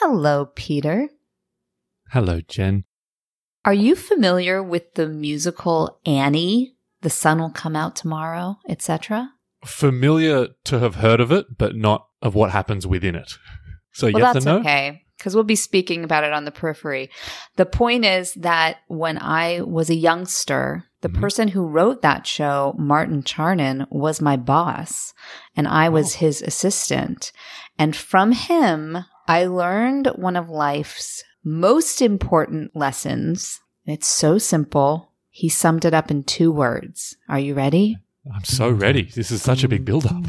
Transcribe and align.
Hello, 0.00 0.46
Peter. 0.54 1.08
Hello, 2.10 2.40
Jen. 2.48 2.84
Are 3.66 3.74
you 3.74 3.94
familiar 3.94 4.62
with 4.62 4.94
the 4.94 5.06
musical 5.06 6.00
Annie? 6.06 6.74
The 7.02 7.10
sun 7.10 7.38
will 7.38 7.50
come 7.50 7.76
out 7.76 7.96
tomorrow, 7.96 8.56
etc. 8.66 9.32
Familiar 9.64 10.48
to 10.64 10.78
have 10.78 10.96
heard 10.96 11.20
of 11.20 11.30
it, 11.30 11.58
but 11.58 11.76
not 11.76 12.06
of 12.22 12.34
what 12.34 12.50
happens 12.50 12.86
within 12.86 13.14
it. 13.14 13.34
So 13.92 14.06
Well, 14.06 14.22
yes 14.22 14.34
that's 14.34 14.46
and 14.46 14.54
no. 14.56 14.60
okay 14.60 15.02
because 15.18 15.34
we'll 15.34 15.44
be 15.44 15.54
speaking 15.56 16.02
about 16.02 16.24
it 16.24 16.32
on 16.32 16.46
the 16.46 16.50
periphery. 16.50 17.10
The 17.56 17.66
point 17.66 18.06
is 18.06 18.32
that 18.34 18.78
when 18.88 19.18
I 19.20 19.60
was 19.60 19.90
a 19.90 19.94
youngster, 19.94 20.84
the 21.02 21.10
Mhm. 21.10 21.20
person 21.20 21.48
who 21.48 21.66
wrote 21.66 22.00
that 22.00 22.26
show, 22.26 22.74
Martin 22.78 23.22
Charnin, 23.22 23.86
was 23.90 24.22
my 24.22 24.38
boss 24.38 25.12
and 25.54 25.68
I 25.68 25.90
was 25.90 26.14
Oh. 26.14 26.18
his 26.20 26.40
assistant. 26.40 27.32
And 27.78 27.94
from 27.94 28.32
him, 28.32 29.04
I 29.30 29.44
learned 29.44 30.08
one 30.16 30.34
of 30.34 30.50
life's 30.50 31.22
most 31.44 32.02
important 32.02 32.74
lessons. 32.74 33.60
It's 33.86 34.08
so 34.08 34.38
simple. 34.38 35.12
He 35.28 35.48
summed 35.48 35.84
it 35.84 35.94
up 35.94 36.10
in 36.10 36.24
two 36.24 36.50
words. 36.50 37.16
Are 37.28 37.38
you 37.38 37.54
ready? 37.54 37.96
I'm 38.34 38.42
so 38.42 38.68
ready. 38.70 39.04
This 39.04 39.30
is 39.30 39.40
such 39.40 39.62
a 39.62 39.68
big 39.68 39.84
build 39.84 40.06
up. 40.06 40.24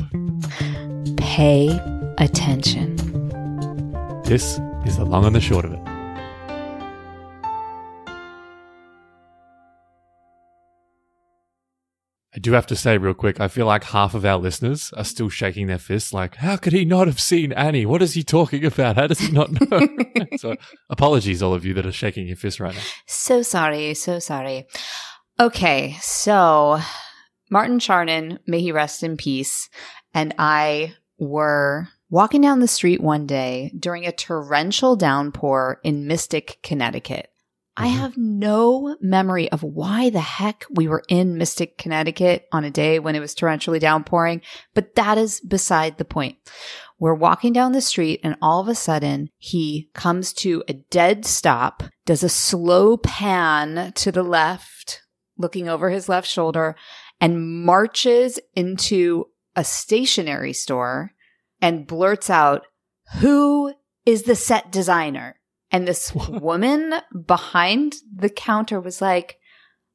Pay 1.18 1.70
attention. 2.20 2.96
This 4.24 4.60
is 4.86 4.98
the 4.98 5.06
long 5.06 5.26
and 5.26 5.36
the 5.36 5.42
short 5.42 5.66
of 5.66 5.74
it. 5.74 5.91
I 12.34 12.40
do 12.40 12.54
have 12.54 12.68
to 12.68 12.78
say, 12.78 12.98
real 12.98 13.14
quick, 13.14 13.42
I 13.42 13.50
feel 13.50 13.66
like 13.66 13.84
half 13.84 14.14
of 14.14 14.24
our 14.24 14.38
listeners 14.38 14.94
are 14.96 15.04
still 15.04 15.28
shaking 15.28 15.68
their 15.68 15.78
fists, 15.78 16.14
like, 16.14 16.36
how 16.36 16.56
could 16.56 16.72
he 16.72 16.86
not 16.86 17.08
have 17.08 17.20
seen 17.20 17.52
Annie? 17.52 17.86
What 17.86 18.02
is 18.02 18.14
he 18.14 18.24
talking 18.24 18.64
about? 18.64 18.96
How 18.96 19.08
does 19.08 19.20
he 19.20 19.32
not 19.32 19.52
know? 19.52 19.88
so, 20.38 20.56
apologies, 20.90 21.44
all 21.44 21.54
of 21.54 21.66
you 21.66 21.74
that 21.74 21.86
are 21.86 21.92
shaking 21.92 22.28
your 22.28 22.38
fists 22.38 22.62
right 22.62 22.74
now. 22.74 22.82
So 23.06 23.42
sorry, 23.42 23.94
so 23.96 24.20
sorry. 24.20 24.66
Okay, 25.42 25.98
so 26.00 26.80
Martin 27.50 27.80
Charnin, 27.80 28.38
may 28.48 28.62
he 28.62 28.72
rest 28.72 29.04
in 29.04 29.18
peace, 29.18 29.70
and 30.14 30.34
I 30.38 30.94
were 31.18 31.90
walking 32.10 32.42
down 32.42 32.60
the 32.60 32.68
street 32.68 33.02
one 33.02 33.26
day 33.26 33.74
during 33.78 34.06
a 34.06 34.12
torrential 34.12 34.96
downpour 34.96 35.80
in 35.84 36.08
Mystic, 36.08 36.60
Connecticut. 36.64 37.31
I 37.82 37.88
Mhm. 37.88 37.98
have 37.98 38.18
no 38.18 38.96
memory 39.02 39.52
of 39.52 39.64
why 39.64 40.10
the 40.12 40.20
heck 40.22 40.66
we 40.70 40.88
were 40.88 41.04
in 41.08 41.38
Mystic, 41.38 41.78
Connecticut 41.80 42.48
on 42.52 42.64
a 42.64 42.70
day 42.70 43.00
when 43.00 43.16
it 43.16 43.20
was 43.20 43.34
torrentially 43.34 43.80
downpouring, 43.80 44.42
but 44.76 44.94
that 44.96 45.18
is 45.18 45.40
beside 45.42 45.98
the 45.98 46.06
point. 46.06 46.38
We're 47.00 47.16
walking 47.16 47.54
down 47.54 47.72
the 47.72 47.82
street 47.82 48.20
and 48.24 48.36
all 48.40 48.60
of 48.62 48.68
a 48.68 48.76
sudden 48.76 49.30
he 49.40 49.90
comes 49.96 50.32
to 50.34 50.64
a 50.68 50.74
dead 50.74 51.26
stop, 51.26 51.82
does 52.06 52.22
a 52.22 52.30
slow 52.30 52.98
pan 52.98 53.92
to 53.96 54.12
the 54.12 54.24
left, 54.24 55.02
looking 55.38 55.68
over 55.68 55.90
his 55.90 56.08
left 56.08 56.28
shoulder 56.28 56.76
and 57.20 57.66
marches 57.66 58.40
into 58.56 59.26
a 59.56 59.64
stationery 59.64 60.54
store 60.54 61.14
and 61.60 61.88
blurts 61.88 62.30
out, 62.30 62.66
who 63.20 63.74
is 64.06 64.24
the 64.24 64.36
set 64.36 64.72
designer? 64.72 65.40
And 65.72 65.88
this 65.88 66.14
woman 66.16 66.96
behind 67.26 67.96
the 68.14 68.30
counter 68.30 68.80
was 68.80 69.02
like, 69.02 69.38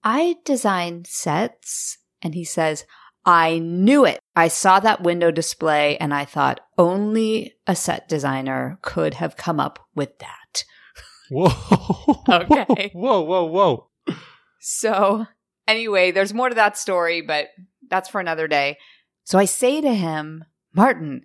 I 0.03 0.37
design 0.45 1.05
sets. 1.07 1.99
And 2.23 2.35
he 2.35 2.45
says, 2.45 2.85
I 3.25 3.59
knew 3.59 4.05
it. 4.05 4.21
I 4.37 4.49
saw 4.49 4.79
that 4.81 5.03
window 5.03 5.31
display 5.31 5.97
and 5.99 6.15
I 6.15 6.25
thought 6.25 6.61
only 6.79 7.55
a 7.67 7.75
set 7.75 8.09
designer 8.09 8.79
could 8.83 9.15
have 9.15 9.37
come 9.37 9.59
up 9.59 9.85
with 9.95 10.19
that. 10.19 10.65
Whoa. 11.31 11.51
Okay. 12.29 12.91
Whoa, 12.95 13.21
whoa, 13.21 13.45
whoa. 13.45 13.89
So, 14.59 15.27
anyway, 15.69 16.11
there's 16.11 16.35
more 16.35 16.49
to 16.49 16.57
that 16.57 16.77
story, 16.77 17.21
but 17.21 17.49
that's 17.89 18.09
for 18.09 18.21
another 18.21 18.49
day. 18.49 18.79
So 19.23 19.39
I 19.39 19.45
say 19.45 19.81
to 19.81 19.95
him, 19.95 20.45
Martin, 20.75 21.25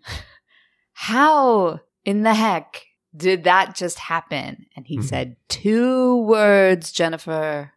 how 0.94 1.80
in 2.06 2.22
the 2.22 2.36
heck 2.36 2.84
did 3.16 3.44
that 3.44 3.76
just 3.76 4.00
happen? 4.00 4.66
And 4.76 4.88
he 4.88 4.98
Mhm. 5.00 5.04
said, 5.04 5.36
Two 5.50 6.18
words, 6.24 6.92
Jennifer. 6.92 7.74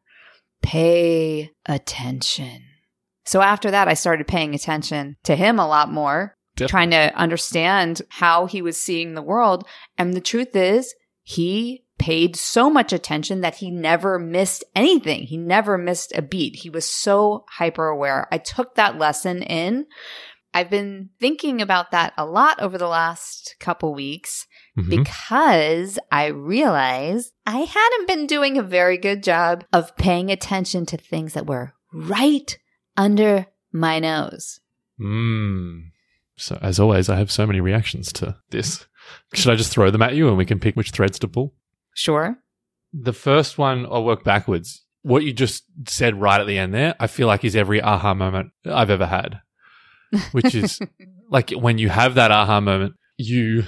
Pay 0.63 1.51
attention. 1.67 2.63
So 3.27 3.41
after 3.43 3.71
that, 3.71 3.89
I 3.89 3.95
started 3.95 4.27
paying 4.29 4.55
attention 4.55 5.17
to 5.25 5.37
him 5.37 5.59
a 5.59 5.67
lot 5.67 5.91
more, 5.93 6.37
Definitely. 6.57 6.71
trying 6.71 6.91
to 6.91 7.17
understand 7.19 8.03
how 8.11 8.47
he 8.47 8.63
was 8.63 8.81
seeing 8.81 9.15
the 9.15 9.23
world. 9.23 9.67
And 9.99 10.15
the 10.15 10.21
truth 10.21 10.55
is, 10.55 10.95
he 11.23 11.85
paid 11.99 12.37
so 12.37 12.69
much 12.69 12.93
attention 12.93 13.41
that 13.43 13.57
he 13.57 13.71
never 13.71 14.19
missed 14.19 14.65
anything. 14.75 15.23
He 15.23 15.37
never 15.37 15.79
missed 15.79 16.13
a 16.15 16.23
beat. 16.23 16.57
He 16.57 16.69
was 16.71 16.85
so 16.89 17.45
hyper 17.49 17.87
aware. 17.87 18.27
I 18.33 18.39
took 18.39 18.75
that 18.75 18.99
lesson 18.99 19.43
in. 19.43 19.87
I've 20.55 20.71
been 20.71 21.11
thinking 21.21 21.61
about 21.61 21.91
that 21.91 22.15
a 22.17 22.25
lot 22.25 22.61
over 22.63 22.79
the 22.79 22.87
last 22.89 23.57
couple 23.59 23.93
weeks 23.93 24.47
Mhm. 24.79 24.89
because 24.89 25.99
I 26.13 26.27
realized 26.27 27.33
I 27.47 27.59
hadn't 27.59 28.07
been 28.09 28.27
doing 28.27 28.57
a 28.57 28.63
very 28.63 28.97
good 28.97 29.23
job 29.23 29.65
of 29.73 29.97
paying 29.97 30.31
attention 30.31 30.87
to 30.87 30.97
things 30.97 31.33
that 31.35 31.47
were 31.47 31.75
right 31.93 32.57
under 32.97 33.47
my 33.73 33.99
nose. 33.99 34.61
Mm. 35.01 35.91
So, 36.37 36.59
as 36.63 36.79
always, 36.81 37.09
I 37.09 37.17
have 37.17 37.31
so 37.31 37.47
many 37.47 37.61
reactions 37.61 38.13
to 38.15 38.37
this. 38.51 38.87
Should 39.35 39.53
I 39.53 39.57
just 39.57 39.73
throw 39.73 39.91
them 39.91 40.03
at 40.03 40.15
you 40.15 40.29
and 40.29 40.37
we 40.37 40.45
can 40.45 40.59
pick 40.61 40.77
which 40.77 40.91
threads 40.91 41.19
to 41.21 41.29
pull? 41.29 41.55
Sure. 41.95 42.37
The 42.93 43.13
first 43.13 43.59
one, 43.59 43.87
I'll 43.87 44.05
work 44.05 44.25
backwards. 44.25 44.85
What 45.03 45.23
you 45.25 45.33
just 45.33 45.65
said 45.87 46.21
right 46.21 46.41
at 46.41 46.47
the 46.47 46.59
end 46.59 46.73
there, 46.73 46.95
I 46.99 47.07
feel 47.09 47.27
like 47.27 47.45
is 47.45 47.55
every 47.57 47.83
aha 47.83 48.15
moment 48.15 48.53
I've 48.65 48.91
ever 48.91 49.07
had, 49.07 49.41
which 50.33 50.55
is 50.55 50.81
like 51.31 51.51
when 51.51 51.79
you 51.79 51.89
have 51.89 52.15
that 52.15 52.31
aha 52.31 52.61
moment, 52.61 52.95
you 53.17 53.65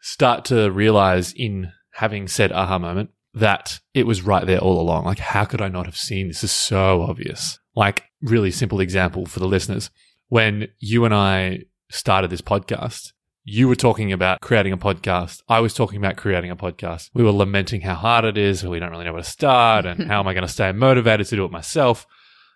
start 0.00 0.44
to 0.46 0.70
realize 0.70 1.32
in 1.32 1.72
having 1.92 2.28
said 2.28 2.52
aha 2.52 2.78
moment 2.78 3.10
that 3.34 3.80
it 3.94 4.06
was 4.06 4.22
right 4.22 4.46
there 4.46 4.58
all 4.58 4.80
along. 4.80 5.04
Like, 5.04 5.18
how 5.18 5.44
could 5.44 5.60
I 5.60 5.68
not 5.68 5.86
have 5.86 5.96
seen 5.96 6.28
this? 6.28 6.44
Is 6.44 6.52
so 6.52 7.02
obvious. 7.02 7.58
Like, 7.74 8.04
really 8.22 8.50
simple 8.50 8.80
example 8.80 9.26
for 9.26 9.40
the 9.40 9.48
listeners. 9.48 9.90
When 10.28 10.68
you 10.78 11.04
and 11.04 11.14
I 11.14 11.60
started 11.90 12.30
this 12.30 12.40
podcast, 12.40 13.12
you 13.44 13.68
were 13.68 13.74
talking 13.76 14.12
about 14.12 14.40
creating 14.40 14.72
a 14.72 14.78
podcast. 14.78 15.42
I 15.48 15.60
was 15.60 15.74
talking 15.74 15.98
about 15.98 16.16
creating 16.16 16.50
a 16.50 16.56
podcast. 16.56 17.10
We 17.12 17.22
were 17.22 17.32
lamenting 17.32 17.82
how 17.82 17.94
hard 17.94 18.24
it 18.24 18.38
is. 18.38 18.64
We 18.64 18.78
don't 18.78 18.90
really 18.90 19.04
know 19.04 19.12
where 19.12 19.22
to 19.22 19.28
start 19.28 19.84
and 19.84 20.04
how 20.06 20.20
am 20.20 20.28
I 20.28 20.32
going 20.34 20.46
to 20.46 20.52
stay 20.52 20.72
motivated 20.72 21.26
to 21.26 21.36
do 21.36 21.44
it 21.44 21.50
myself? 21.50 22.06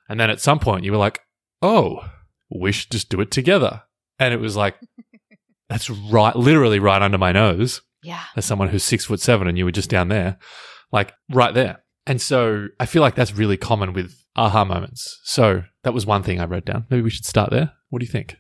And 0.09 0.19
then 0.19 0.31
at 0.31 0.41
some 0.41 0.59
point 0.59 0.85
you 0.85 0.93
were 0.93 0.99
like, 0.99 1.21
Oh, 1.61 2.09
we 2.51 2.73
should 2.73 2.91
just 2.91 3.09
do 3.09 3.21
it 3.21 3.31
together. 3.31 3.83
And 4.19 4.35
it 4.35 4.41
was 4.41 4.57
like, 4.57 4.77
that's 5.69 5.91
right, 5.91 6.35
literally 6.35 6.79
right 6.79 7.03
under 7.03 7.19
my 7.19 7.33
nose 7.33 7.83
yeah. 8.03 8.25
as 8.37 8.45
someone 8.45 8.69
who's 8.69 8.85
six 8.85 9.05
foot 9.05 9.21
seven 9.21 9.49
and 9.49 9.59
you 9.59 9.65
were 9.65 9.73
just 9.73 9.91
down 9.91 10.09
there, 10.09 10.39
like 10.93 11.13
right 11.31 11.55
there. 11.55 11.83
And 12.07 12.21
so 12.21 12.69
I 12.81 12.87
feel 12.87 13.03
like 13.03 13.15
that's 13.15 13.35
really 13.35 13.57
common 13.57 13.93
with 13.93 14.15
aha 14.35 14.65
moments. 14.65 15.21
So 15.25 15.65
that 15.83 15.93
was 15.93 16.07
one 16.07 16.23
thing 16.23 16.41
I 16.41 16.47
wrote 16.47 16.65
down. 16.65 16.87
Maybe 16.91 17.03
we 17.03 17.11
should 17.11 17.27
start 17.27 17.51
there. 17.51 17.73
What 17.91 18.01
do 18.01 18.07
you 18.07 18.13
think? 18.13 18.37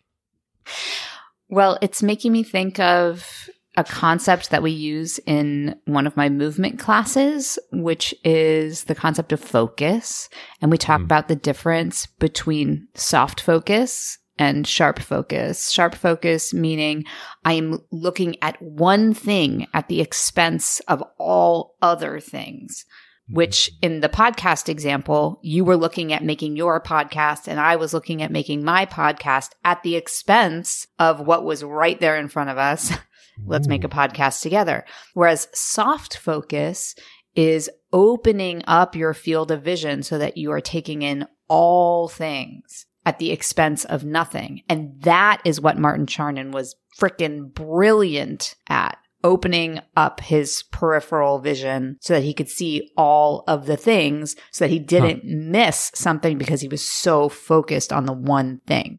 Well, 1.48 1.78
it's 1.82 2.02
making 2.02 2.32
me 2.32 2.42
think 2.42 2.78
of 2.78 3.48
a 3.76 3.84
concept 3.84 4.50
that 4.50 4.62
we 4.62 4.70
use 4.70 5.18
in 5.26 5.76
one 5.84 6.06
of 6.06 6.16
my 6.16 6.28
movement 6.28 6.78
classes, 6.78 7.58
which 7.72 8.14
is 8.24 8.84
the 8.84 8.94
concept 8.94 9.32
of 9.32 9.40
focus. 9.40 10.28
And 10.60 10.70
we 10.70 10.78
talk 10.78 11.00
Mm. 11.00 11.04
about 11.04 11.28
the 11.28 11.36
difference 11.36 12.06
between 12.06 12.88
soft 12.94 13.40
focus 13.40 14.18
and 14.38 14.66
sharp 14.66 14.98
focus. 14.98 15.70
Sharp 15.70 15.94
focus 15.94 16.54
meaning 16.54 17.04
I 17.44 17.52
am 17.54 17.80
looking 17.90 18.36
at 18.42 18.60
one 18.62 19.14
thing 19.14 19.66
at 19.74 19.88
the 19.88 20.00
expense 20.00 20.80
of 20.88 21.02
all 21.18 21.76
other 21.82 22.20
things 22.20 22.84
which 23.30 23.70
in 23.82 24.00
the 24.00 24.08
podcast 24.08 24.70
example, 24.70 25.38
you 25.42 25.62
were 25.62 25.76
looking 25.76 26.14
at 26.14 26.24
making 26.24 26.56
your 26.56 26.80
podcast 26.82 27.46
and 27.46 27.60
I 27.60 27.76
was 27.76 27.92
looking 27.92 28.22
at 28.22 28.32
making 28.32 28.64
my 28.64 28.86
podcast 28.86 29.50
at 29.64 29.82
the 29.82 29.96
expense 29.96 30.86
of 30.98 31.20
what 31.20 31.44
was 31.44 31.62
right 31.62 32.00
there 32.00 32.16
in 32.16 32.28
front 32.28 32.48
of 32.48 32.56
us. 32.56 32.90
Let's 33.46 33.68
make 33.68 33.84
a 33.84 33.88
hmm. 33.88 33.98
podcast 33.98 34.42
together. 34.42 34.84
Whereas 35.14 35.48
soft 35.54 36.16
focus 36.16 36.94
is 37.34 37.70
opening 37.92 38.62
up 38.66 38.96
your 38.96 39.14
field 39.14 39.50
of 39.50 39.62
vision 39.62 40.02
so 40.02 40.18
that 40.18 40.36
you 40.36 40.50
are 40.52 40.60
taking 40.60 41.02
in 41.02 41.26
all 41.48 42.08
things 42.08 42.86
at 43.06 43.18
the 43.18 43.30
expense 43.30 43.84
of 43.84 44.04
nothing. 44.04 44.62
And 44.68 45.00
that 45.02 45.40
is 45.44 45.60
what 45.60 45.78
Martin 45.78 46.06
Charnin 46.06 46.52
was 46.52 46.76
freaking 46.98 47.52
brilliant 47.54 48.54
at 48.68 48.98
opening 49.24 49.80
up 49.96 50.20
his 50.20 50.62
peripheral 50.70 51.38
vision 51.38 51.96
so 52.00 52.14
that 52.14 52.22
he 52.22 52.34
could 52.34 52.48
see 52.48 52.90
all 52.96 53.44
of 53.48 53.66
the 53.66 53.76
things 53.76 54.36
so 54.52 54.64
that 54.64 54.70
he 54.70 54.78
didn't 54.78 55.24
miss 55.24 55.90
something 55.94 56.38
because 56.38 56.60
he 56.60 56.68
was 56.68 56.88
so 56.88 57.28
focused 57.28 57.92
on 57.92 58.06
the 58.06 58.12
one 58.12 58.60
thing. 58.66 58.98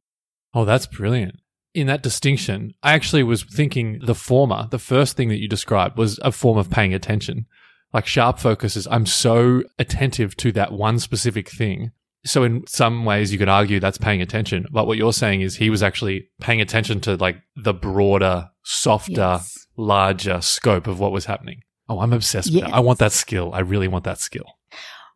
Oh, 0.53 0.65
that's 0.65 0.87
brilliant. 0.87 1.35
In 1.73 1.87
that 1.87 2.01
distinction, 2.03 2.73
I 2.83 2.93
actually 2.93 3.23
was 3.23 3.43
thinking 3.43 3.99
the 4.03 4.15
former, 4.15 4.67
the 4.71 4.79
first 4.79 5.15
thing 5.15 5.29
that 5.29 5.39
you 5.39 5.47
described 5.47 5.97
was 5.97 6.19
a 6.23 6.31
form 6.31 6.57
of 6.57 6.69
paying 6.69 6.93
attention. 6.93 7.45
Like 7.93 8.05
sharp 8.05 8.39
focus 8.39 8.75
is 8.75 8.87
I'm 8.89 9.05
so 9.05 9.63
attentive 9.77 10.35
to 10.37 10.51
that 10.53 10.71
one 10.71 10.99
specific 10.99 11.49
thing. 11.49 11.91
So 12.25 12.43
in 12.43 12.67
some 12.67 13.05
ways 13.05 13.31
you 13.31 13.37
could 13.39 13.49
argue 13.49 13.79
that's 13.79 13.97
paying 13.97 14.21
attention. 14.21 14.65
But 14.71 14.87
what 14.87 14.97
you're 14.97 15.13
saying 15.13 15.41
is 15.41 15.55
he 15.55 15.69
was 15.69 15.81
actually 15.81 16.29
paying 16.41 16.61
attention 16.61 16.99
to 17.01 17.15
like 17.15 17.37
the 17.55 17.73
broader, 17.73 18.49
softer, 18.63 19.13
Yes. 19.13 19.67
larger 19.77 20.41
scope 20.41 20.85
of 20.87 20.99
what 20.99 21.11
was 21.11 21.25
happening. 21.25 21.61
Oh, 21.87 21.99
I'm 22.01 22.13
obsessed 22.13 22.53
with 22.53 22.61
that. 22.63 22.73
I 22.73 22.79
want 22.81 22.99
that 22.99 23.11
skill. 23.13 23.51
I 23.53 23.59
really 23.61 23.87
want 23.87 24.03
that 24.03 24.19
skill. 24.19 24.45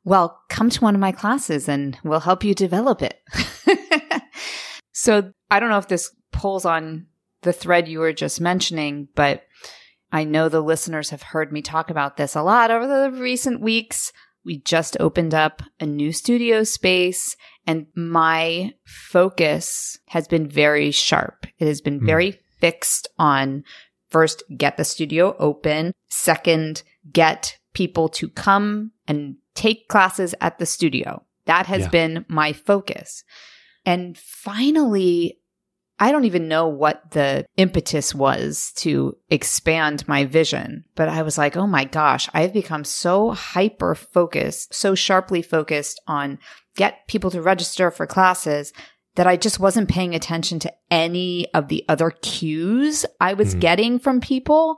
Well, 0.06 0.40
come 0.50 0.70
to 0.72 0.82
one 0.82 0.96
of 0.96 1.02
my 1.02 1.12
classes 1.12 1.70
and 1.70 1.98
we'll 2.04 2.22
help 2.22 2.44
you 2.44 2.56
develop 2.56 3.02
it. 3.02 3.22
so 4.94 5.32
I 5.54 5.60
don't 5.60 5.70
know 5.70 5.78
if 5.78 5.88
this 5.88 6.12
pulls 6.32 6.66
on 6.66 7.06
the 7.44 7.54
thread 7.54 7.88
you 7.88 8.00
were 8.00 8.14
just 8.14 8.42
mentioning, 8.42 9.08
but 9.16 9.44
I 10.12 10.24
know 10.24 10.50
the 10.50 10.62
listeners 10.62 11.10
have 11.12 11.22
heard 11.22 11.52
me 11.52 11.62
talk 11.62 11.90
about 11.90 12.18
this 12.18 12.36
a 12.36 12.42
lot 12.42 12.72
over 12.72 12.88
the 12.88 13.12
recent 13.20 13.62
weeks. 13.62 14.12
We 14.46 14.58
just 14.60 14.98
opened 15.00 15.34
up 15.34 15.62
a 15.80 15.86
new 15.86 16.12
studio 16.12 16.64
space 16.64 17.36
and 17.68 17.86
my 17.96 18.74
focus 18.86 20.00
has 20.08 20.28
been 20.28 20.48
very 20.48 20.92
sharp. 20.92 21.46
It 21.60 21.68
has 21.68 21.82
been 21.82 22.00
Hmm. 22.00 22.06
very 22.06 22.40
fixed 22.60 23.08
on 23.20 23.64
first, 24.10 24.44
get 24.58 24.78
the 24.78 24.86
studio 24.86 25.36
open. 25.40 25.94
Second, 26.10 26.84
get 27.12 27.58
people 27.74 28.10
to 28.10 28.28
come 28.30 28.92
and 29.08 29.36
take 29.56 29.88
classes 29.88 30.34
at 30.42 30.58
the 30.60 30.66
studio. 30.66 31.24
That 31.46 31.66
has 31.68 31.82
Yeah. 31.84 31.90
been 31.90 32.26
my 32.28 32.54
focus. 32.54 33.24
And 33.86 34.18
finally, 34.18 35.40
I 36.00 36.12
don't 36.12 36.26
even 36.26 36.48
know 36.48 36.68
what 36.68 37.12
the 37.12 37.46
impetus 37.56 38.16
was 38.16 38.72
to 38.78 39.16
expand 39.30 40.08
my 40.08 40.26
vision, 40.26 40.86
but 40.96 41.08
I 41.08 41.22
was 41.22 41.38
like, 41.38 41.56
oh 41.56 41.68
my 41.68 41.86
gosh, 41.86 42.28
I've 42.34 42.52
become 42.54 42.84
so 42.84 43.32
hyper 43.32 43.96
focused, 43.96 44.74
so 44.74 44.96
sharply 44.96 45.42
focused 45.42 46.02
on 46.08 46.40
get 46.76 47.08
people 47.08 47.30
to 47.32 47.42
register 47.42 47.92
for 47.92 48.08
classes 48.08 48.74
that 49.16 49.28
I 49.28 49.38
just 49.38 49.60
wasn't 49.60 49.90
paying 49.90 50.16
attention 50.16 50.58
to 50.60 50.74
any 50.90 51.48
of 51.54 51.68
the 51.68 51.86
other 51.88 52.10
cues 52.10 53.06
I 53.22 53.34
was 53.34 53.54
Hmm. 53.54 53.60
getting 53.60 54.00
from 54.00 54.20
people. 54.20 54.78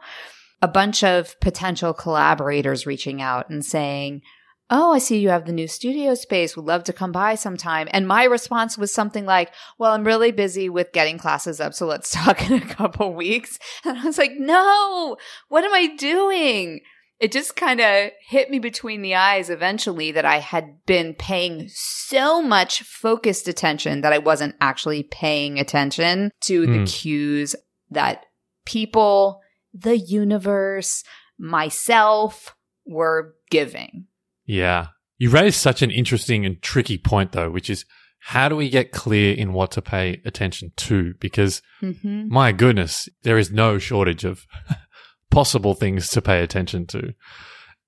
A 0.62 0.68
bunch 0.68 1.04
of 1.04 1.40
potential 1.40 1.94
collaborators 1.94 2.86
reaching 2.86 3.22
out 3.22 3.50
and 3.50 3.64
saying, 3.64 4.22
Oh, 4.70 4.94
I 4.94 4.98
see 4.98 5.20
you 5.20 5.30
have 5.30 5.46
the 5.46 5.52
new 5.52 5.68
studio 5.68 6.16
space. 6.16 6.56
Would 6.56 6.66
love 6.66 6.84
to 6.86 6.94
come 6.94 7.12
by 7.12 7.36
sometime. 7.36 7.88
And 7.92 8.08
my 8.08 8.24
response 8.24 8.78
was 8.78 8.92
something 8.92 9.26
like, 9.26 9.52
Well, 9.78 9.92
I'm 9.92 10.04
really 10.04 10.32
busy 10.32 10.70
with 10.70 10.92
getting 10.92 11.18
classes 11.20 11.60
up, 11.60 11.74
so 11.74 11.86
let's 11.86 12.10
talk 12.24 12.50
in 12.50 12.54
a 12.62 12.66
couple 12.66 13.14
weeks. 13.14 13.60
And 13.84 13.98
I 14.00 14.04
was 14.06 14.18
like, 14.18 14.32
No, 14.38 15.18
what 15.50 15.64
am 15.64 15.74
I 15.74 15.96
doing? 15.96 16.80
It 17.20 17.32
just 17.32 17.56
kind 17.56 17.80
of 17.80 18.12
hit 18.28 18.50
me 18.50 18.60
between 18.60 19.02
the 19.02 19.16
eyes 19.16 19.50
eventually 19.50 20.12
that 20.12 20.26
I 20.26 20.40
had 20.40 20.86
been 20.86 21.14
paying 21.14 21.70
so 21.70 22.42
much 22.42 22.82
focused 22.82 23.48
attention 23.48 24.02
that 24.02 24.12
I 24.12 24.18
wasn't 24.18 24.56
actually 24.60 25.04
paying 25.04 25.58
attention 25.58 26.32
to 26.42 26.66
the 26.66 26.80
Hmm. 26.80 26.84
cues 26.86 27.56
that 27.92 28.26
people, 28.66 29.42
the 29.74 29.98
universe, 29.98 31.04
myself 31.38 32.56
were 32.86 33.36
giving. 33.50 34.08
Yeah. 34.46 34.88
You 35.18 35.30
raised 35.30 35.58
such 35.58 35.82
an 35.82 35.92
interesting 35.92 36.46
and 36.46 36.62
tricky 36.62 36.98
point 36.98 37.32
though, 37.32 37.50
which 37.50 37.70
is 37.70 37.86
how 38.20 38.50
do 38.50 38.56
we 38.56 38.70
get 38.70 38.92
clear 38.92 39.34
in 39.36 39.54
what 39.54 39.72
to 39.72 39.82
pay 39.82 40.22
attention 40.26 40.72
to? 40.78 41.14
Because 41.20 41.62
Mm-hmm. 41.82 42.28
my 42.34 42.52
goodness, 42.52 43.08
there 43.24 43.38
is 43.38 43.52
no 43.52 43.78
shortage 43.78 44.24
of 44.26 44.46
possible 45.32 45.74
things 45.74 46.10
to 46.10 46.22
pay 46.22 46.42
attention 46.44 46.86
to. 46.88 47.14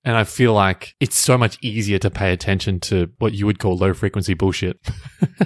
And 0.04 0.16
I 0.16 0.24
feel 0.24 0.52
like 0.54 0.94
it's 1.00 1.16
so 1.18 1.36
much 1.36 1.58
easier 1.60 1.98
to 1.98 2.10
pay 2.10 2.32
attention 2.32 2.78
to 2.80 3.08
what 3.18 3.34
you 3.34 3.46
would 3.46 3.58
call 3.58 3.76
low 3.76 3.92
frequency 3.92 4.32
bullshit. 4.34 4.78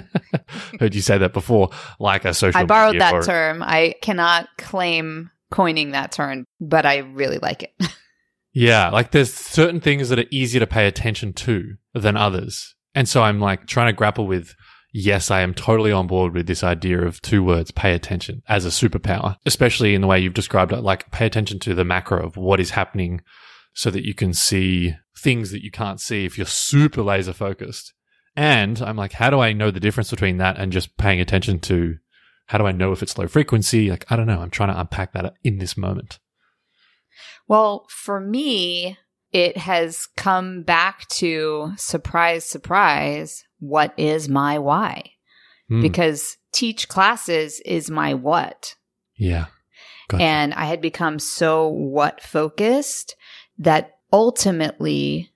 Heard 0.79 0.93
you 0.95 1.01
say 1.01 1.17
that 1.17 1.33
before, 1.33 1.69
like 1.99 2.23
a 2.25 2.33
social 2.33 2.61
I 2.61 2.65
borrowed 2.65 2.99
that 2.99 3.13
or- 3.13 3.23
term. 3.23 3.63
I 3.63 3.95
cannot 4.01 4.47
claim 4.57 5.31
coining 5.51 5.91
that 5.91 6.11
term, 6.11 6.45
but 6.61 6.85
I 6.85 6.97
really 6.99 7.39
like 7.39 7.63
it. 7.63 7.73
Yeah, 8.53 8.89
like 8.89 9.11
there's 9.11 9.33
certain 9.33 9.81
things 9.81 10.09
that 10.09 10.19
are 10.19 10.25
easier 10.29 10.59
to 10.59 10.67
pay 10.67 10.87
attention 10.87 11.33
to 11.33 11.75
than 11.93 12.15
others. 12.15 12.75
And 12.93 13.09
so 13.09 13.23
I'm 13.23 13.39
like 13.39 13.65
trying 13.65 13.87
to 13.87 13.97
grapple 13.97 14.27
with, 14.27 14.55
yes, 14.93 15.31
I 15.31 15.41
am 15.41 15.55
totally 15.55 15.91
on 15.91 16.05
board 16.05 16.33
with 16.33 16.45
this 16.45 16.63
idea 16.63 17.01
of 17.01 17.21
two 17.21 17.43
words, 17.43 17.71
pay 17.71 17.93
attention 17.93 18.43
as 18.47 18.65
a 18.65 18.69
superpower, 18.69 19.37
especially 19.45 19.95
in 19.95 20.01
the 20.01 20.07
way 20.07 20.19
you've 20.19 20.35
described 20.35 20.71
it, 20.71 20.81
like 20.81 21.09
pay 21.11 21.25
attention 21.25 21.59
to 21.59 21.73
the 21.73 21.83
macro 21.83 22.23
of 22.23 22.37
what 22.37 22.59
is 22.59 22.71
happening 22.71 23.21
so 23.73 23.89
that 23.89 24.05
you 24.05 24.13
can 24.13 24.33
see 24.33 24.93
things 25.17 25.49
that 25.51 25.63
you 25.63 25.71
can't 25.71 25.99
see 25.99 26.25
if 26.25 26.37
you're 26.37 26.45
super 26.45 27.01
laser 27.01 27.33
focused. 27.33 27.93
And 28.35 28.81
I'm 28.81 28.97
like, 28.97 29.13
how 29.13 29.31
do 29.31 29.39
I 29.39 29.53
know 29.53 29.71
the 29.71 29.79
difference 29.79 30.11
between 30.11 30.37
that 30.37 30.57
and 30.57 30.71
just 30.71 30.95
paying 30.97 31.19
attention 31.19 31.59
to 31.61 31.97
how 32.47 32.57
do 32.57 32.65
I 32.65 32.71
know 32.71 32.91
if 32.91 33.01
it's 33.01 33.17
low 33.17 33.27
frequency? 33.27 33.89
Like, 33.89 34.05
I 34.11 34.15
don't 34.15 34.27
know. 34.27 34.41
I'm 34.41 34.49
trying 34.49 34.73
to 34.73 34.79
unpack 34.79 35.13
that 35.13 35.33
in 35.43 35.57
this 35.57 35.77
moment. 35.77 36.19
Well, 37.47 37.85
for 37.89 38.19
me, 38.19 38.97
it 39.31 39.57
has 39.57 40.07
come 40.15 40.63
back 40.63 41.07
to 41.09 41.73
surprise, 41.77 42.45
surprise, 42.45 43.43
what 43.59 43.93
is 43.97 44.29
my 44.29 44.59
why? 44.59 45.11
Hmm. 45.69 45.81
Because 45.81 46.37
teach 46.51 46.87
classes 46.87 47.59
is 47.65 47.89
my 47.89 48.13
what. 48.13 48.75
yeah. 49.15 49.45
Gotcha. 50.09 50.23
And 50.23 50.53
I 50.53 50.65
had 50.65 50.81
become 50.81 51.17
so 51.17 51.67
what 51.69 52.21
focused 52.21 53.15
that 53.57 53.99
ultimately 54.11 55.31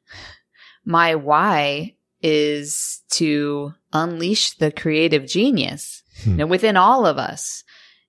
my 0.83 1.15
why 1.15 1.95
is 2.21 3.01
to 3.11 3.73
unleash 3.93 4.57
the 4.57 4.71
creative 4.71 5.25
genius 5.25 6.03
Hmm. 6.23 6.31
you 6.31 6.37
know, 6.37 6.47
within 6.47 6.77
all 6.77 7.05
of 7.05 7.17
us. 7.17 7.63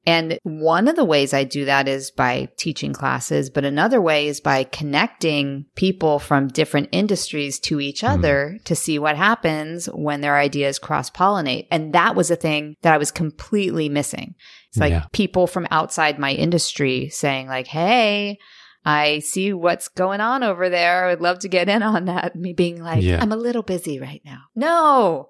And 0.08 0.38
one 0.42 0.88
of 0.88 0.96
the 0.96 1.04
ways 1.04 1.34
I 1.34 1.44
do 1.44 1.66
that 1.66 1.86
is 1.86 2.10
by 2.10 2.48
teaching 2.56 2.94
classes, 2.94 3.50
but 3.50 3.66
another 3.66 4.00
way 4.00 4.26
is 4.26 4.40
by 4.40 4.64
connecting 4.64 5.66
people 5.76 6.18
from 6.18 6.48
different 6.48 6.88
industries 6.92 7.58
to 7.60 7.78
each 7.78 8.00
Hmm. 8.00 8.06
other 8.06 8.58
to 8.64 8.74
see 8.74 8.98
what 8.98 9.16
happens 9.16 9.86
when 9.92 10.22
their 10.22 10.36
ideas 10.38 10.78
cross 10.78 11.10
pollinate. 11.10 11.66
And 11.70 11.92
that 11.92 12.16
was 12.16 12.30
a 12.30 12.36
thing 12.36 12.74
that 12.82 12.94
I 12.94 12.98
was 12.98 13.10
completely 13.10 13.88
missing. 13.90 14.34
It's 14.70 14.78
like 14.78 14.92
Yeah. 14.92 15.04
people 15.12 15.46
from 15.46 15.66
outside 15.70 16.18
my 16.18 16.32
industry 16.32 17.10
saying 17.10 17.48
like, 17.48 17.66
Hey, 17.66 18.38
I 18.86 19.18
see 19.18 19.52
what's 19.52 19.88
going 19.88 20.20
on 20.22 20.42
over 20.42 20.70
there. 20.70 21.04
I 21.04 21.10
would 21.10 21.20
love 21.20 21.40
to 21.40 21.48
get 21.48 21.68
in 21.68 21.82
on 21.82 22.06
that. 22.06 22.34
Me 22.34 22.54
being 22.54 22.82
like, 22.82 23.02
Yeah. 23.02 23.20
I'm 23.20 23.32
a 23.32 23.36
little 23.36 23.62
busy 23.62 23.98
right 24.00 24.22
now. 24.24 24.40
No, 24.56 25.28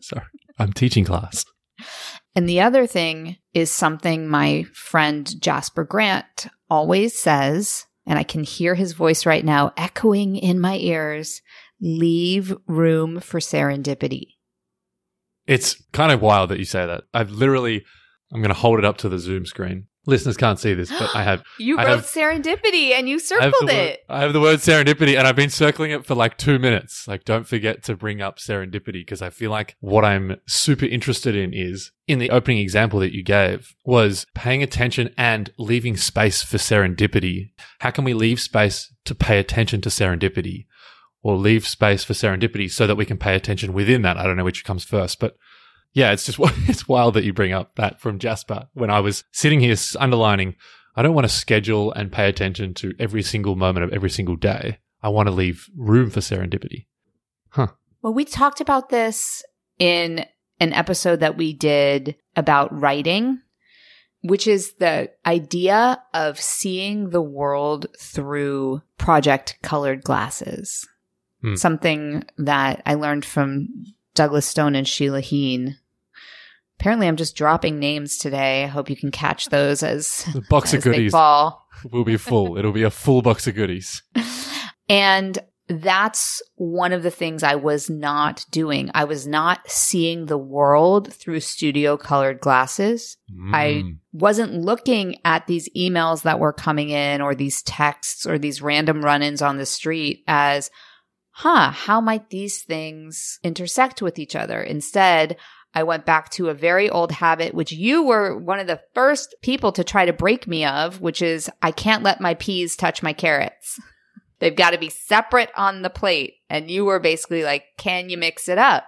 Sorry. 0.00 0.24
I'm 0.58 0.72
teaching 0.72 1.04
class. 1.04 1.44
And 2.34 2.48
the 2.48 2.60
other 2.60 2.86
thing 2.86 3.36
is 3.58 3.70
something 3.70 4.28
my 4.28 4.64
friend 4.72 5.30
Jasper 5.40 5.84
Grant 5.84 6.46
always 6.70 7.18
says, 7.18 7.86
and 8.06 8.18
I 8.18 8.22
can 8.22 8.44
hear 8.44 8.74
his 8.74 8.92
voice 8.92 9.26
right 9.26 9.44
now 9.44 9.72
echoing 9.76 10.36
in 10.36 10.60
my 10.60 10.76
ears 10.76 11.42
leave 11.80 12.56
room 12.66 13.20
for 13.20 13.40
serendipity. 13.40 14.34
It's 15.46 15.82
kind 15.92 16.12
of 16.12 16.22
wild 16.22 16.50
that 16.50 16.58
you 16.58 16.64
say 16.64 16.86
that. 16.86 17.04
I've 17.12 17.30
literally, 17.30 17.84
I'm 18.32 18.40
going 18.40 18.54
to 18.54 18.60
hold 18.60 18.78
it 18.78 18.84
up 18.84 18.98
to 18.98 19.08
the 19.08 19.18
Zoom 19.18 19.44
screen. 19.44 19.87
Listeners 20.08 20.38
can't 20.38 20.58
see 20.58 20.72
this, 20.72 20.90
but 20.90 21.14
I 21.14 21.22
have, 21.22 21.42
You 21.58 21.76
I 21.78 21.84
wrote 21.84 21.96
have- 21.96 22.06
serendipity 22.06 22.92
and 22.92 23.06
you 23.08 23.16
I 23.16 23.18
circled 23.18 23.52
word, 23.64 23.70
it. 23.70 24.00
I 24.08 24.20
have 24.22 24.32
the 24.32 24.40
word 24.40 24.58
serendipity 24.60 25.18
and 25.18 25.26
I've 25.26 25.36
been 25.36 25.50
circling 25.50 25.90
it 25.90 26.06
for 26.06 26.14
like 26.14 26.38
two 26.38 26.58
minutes. 26.58 27.06
Like, 27.06 27.24
don't 27.24 27.46
forget 27.46 27.82
to 27.84 27.94
bring 27.94 28.22
up 28.22 28.38
serendipity 28.38 28.92
because 29.02 29.20
I 29.20 29.28
feel 29.28 29.50
like 29.50 29.76
what 29.80 30.06
I'm 30.06 30.36
super 30.46 30.86
interested 30.86 31.36
in 31.36 31.52
is 31.52 31.92
in 32.06 32.18
the 32.18 32.30
opening 32.30 32.56
example 32.58 33.00
that 33.00 33.14
you 33.14 33.22
gave 33.22 33.74
was 33.84 34.24
paying 34.34 34.62
attention 34.62 35.12
and 35.18 35.52
leaving 35.58 35.96
space 35.98 36.42
for 36.42 36.56
serendipity. 36.56 37.50
How 37.80 37.90
can 37.90 38.04
we 38.04 38.14
leave 38.14 38.40
space 38.40 38.90
to 39.04 39.14
pay 39.14 39.38
attention 39.38 39.82
to 39.82 39.90
serendipity? 39.90 40.64
Or 41.20 41.36
leave 41.36 41.66
space 41.66 42.04
for 42.04 42.12
serendipity 42.14 42.70
so 42.70 42.86
that 42.86 42.94
we 42.94 43.04
can 43.04 43.18
pay 43.18 43.34
attention 43.34 43.72
within 43.72 44.02
that. 44.02 44.16
I 44.16 44.22
don't 44.22 44.36
know 44.36 44.44
which 44.44 44.64
comes 44.64 44.84
first, 44.84 45.18
but 45.18 45.34
yeah, 45.98 46.12
it's 46.12 46.24
just 46.24 46.38
it's 46.68 46.86
wild 46.86 47.14
that 47.14 47.24
you 47.24 47.32
bring 47.32 47.52
up 47.52 47.74
that 47.74 48.00
from 48.00 48.20
Jasper. 48.20 48.68
When 48.72 48.88
I 48.88 49.00
was 49.00 49.24
sitting 49.32 49.58
here 49.58 49.74
underlining, 49.98 50.54
I 50.94 51.02
don't 51.02 51.14
want 51.14 51.26
to 51.26 51.34
schedule 51.34 51.92
and 51.92 52.12
pay 52.12 52.28
attention 52.28 52.72
to 52.74 52.94
every 53.00 53.22
single 53.22 53.56
moment 53.56 53.84
of 53.84 53.92
every 53.92 54.08
single 54.08 54.36
day. 54.36 54.78
I 55.02 55.08
want 55.08 55.26
to 55.26 55.34
leave 55.34 55.68
room 55.76 56.10
for 56.10 56.20
serendipity. 56.20 56.86
Huh. 57.50 57.68
Well, 58.00 58.14
we 58.14 58.24
talked 58.24 58.60
about 58.60 58.90
this 58.90 59.42
in 59.80 60.24
an 60.60 60.72
episode 60.72 61.18
that 61.18 61.36
we 61.36 61.52
did 61.52 62.14
about 62.36 62.72
writing, 62.80 63.40
which 64.22 64.46
is 64.46 64.74
the 64.74 65.10
idea 65.26 66.00
of 66.14 66.40
seeing 66.40 67.10
the 67.10 67.22
world 67.22 67.86
through 67.98 68.82
project 68.98 69.58
colored 69.62 70.04
glasses. 70.04 70.88
Hmm. 71.42 71.56
Something 71.56 72.24
that 72.38 72.82
I 72.86 72.94
learned 72.94 73.24
from 73.24 73.68
Douglas 74.14 74.46
Stone 74.46 74.76
and 74.76 74.86
Sheila 74.86 75.20
Heen 75.20 75.76
Apparently, 76.80 77.08
I'm 77.08 77.16
just 77.16 77.34
dropping 77.36 77.78
names 77.78 78.18
today. 78.18 78.64
I 78.64 78.66
hope 78.68 78.88
you 78.88 78.96
can 78.96 79.10
catch 79.10 79.46
those 79.46 79.82
as 79.82 80.24
The 80.32 80.42
box 80.48 80.72
as 80.72 80.78
of 80.78 80.84
goodies 80.84 81.12
fall. 81.12 81.66
will 81.92 82.04
be 82.04 82.16
full. 82.16 82.56
It'll 82.56 82.72
be 82.72 82.82
a 82.84 82.90
full 82.90 83.20
box 83.22 83.46
of 83.46 83.54
goodies. 83.56 84.02
And 84.88 85.38
that's 85.68 86.40
one 86.54 86.92
of 86.94 87.02
the 87.02 87.10
things 87.10 87.42
I 87.42 87.56
was 87.56 87.90
not 87.90 88.46
doing. 88.50 88.90
I 88.94 89.04
was 89.04 89.26
not 89.26 89.68
seeing 89.70 90.24
the 90.26 90.38
world 90.38 91.12
through 91.12 91.40
studio 91.40 91.96
colored 91.98 92.40
glasses. 92.40 93.18
I 93.52 93.82
Mm. 93.84 93.98
wasn't 94.12 94.54
looking 94.54 95.16
at 95.26 95.46
these 95.46 95.68
emails 95.76 96.22
that 96.22 96.38
were 96.40 96.54
coming 96.54 96.88
in 96.88 97.20
or 97.20 97.34
these 97.34 97.60
texts 97.62 98.24
or 98.26 98.38
these 98.38 98.62
random 98.62 99.04
run 99.04 99.22
ins 99.22 99.42
on 99.42 99.58
the 99.58 99.66
street 99.66 100.24
as, 100.26 100.70
huh, 101.32 101.70
how 101.70 102.00
might 102.00 102.30
these 102.30 102.62
things 102.62 103.38
intersect 103.42 104.00
with 104.00 104.18
each 104.18 104.34
other? 104.34 104.62
Instead, 104.62 105.36
I 105.74 105.82
went 105.82 106.06
back 106.06 106.30
to 106.30 106.48
a 106.48 106.54
very 106.54 106.88
old 106.88 107.12
habit, 107.12 107.54
which 107.54 107.72
you 107.72 108.02
were 108.02 108.36
one 108.36 108.58
of 108.58 108.66
the 108.66 108.80
first 108.94 109.34
people 109.42 109.70
to 109.72 109.84
try 109.84 110.06
to 110.06 110.12
break 110.12 110.46
me 110.46 110.64
of, 110.64 111.00
which 111.00 111.22
is 111.22 111.50
I 111.62 111.70
can't 111.70 112.02
let 112.02 112.20
my 112.20 112.34
peas 112.34 112.74
touch 112.76 113.02
my 113.02 113.12
carrots. 113.12 113.78
They've 114.38 114.54
got 114.54 114.70
to 114.70 114.78
be 114.78 114.88
separate 114.88 115.50
on 115.56 115.82
the 115.82 115.90
plate. 115.90 116.34
And 116.48 116.70
you 116.70 116.84
were 116.84 117.00
basically 117.00 117.42
like, 117.42 117.64
can 117.76 118.08
you 118.08 118.16
mix 118.16 118.48
it 118.48 118.58
up? 118.58 118.84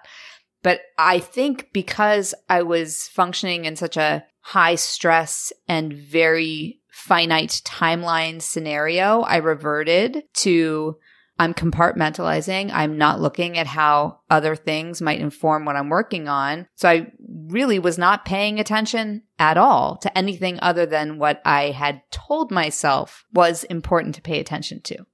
But 0.63 0.81
I 0.97 1.19
think 1.19 1.73
because 1.73 2.35
I 2.49 2.63
was 2.63 3.09
functioning 3.09 3.65
in 3.65 3.77
such 3.77 3.97
a 3.97 4.25
high 4.41 4.75
stress 4.75 5.53
and 5.67 5.93
very 5.93 6.81
finite 6.91 7.63
timeline 7.65 8.43
scenario, 8.43 9.23
I 9.23 9.37
reverted 9.37 10.25
to 10.35 10.97
I'm 11.41 11.55
compartmentalizing. 11.55 12.71
I'm 12.71 12.99
not 12.99 13.19
looking 13.19 13.57
at 13.57 13.67
how 13.67 14.21
other 14.29 14.55
things 14.55 15.01
might 15.01 15.21
inform 15.21 15.65
what 15.65 15.75
I'm 15.75 15.89
working 15.89 16.29
on. 16.29 16.67
So 16.75 16.87
I 16.87 17.11
really 17.49 17.79
was 17.79 17.97
not 17.97 18.27
paying 18.27 18.61
attention 18.61 19.23
at 19.39 19.57
all 19.57 19.97
to 20.03 20.19
anything 20.19 20.59
other 20.61 20.85
than 20.85 21.17
what 21.17 21.41
I 21.47 21.71
had 21.71 22.03
told 22.11 22.51
myself 22.51 23.25
was 23.33 23.65
important 23.65 24.17
to 24.17 24.23
pay 24.23 24.39
attention 24.39 24.83
to. 24.83 25.07